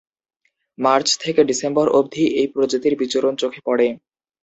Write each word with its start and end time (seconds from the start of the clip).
March 0.77 1.07
থেকে 1.23 1.41
December 1.49 1.87
অবধি 1.91 2.25
এই 2.39 2.47
প্রজাতির 2.53 2.93
বিচরণ 3.01 3.33
চোখে 3.41 3.61
পড়ে। 3.67 3.87